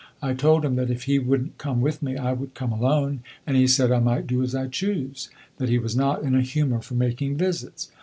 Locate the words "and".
3.45-3.55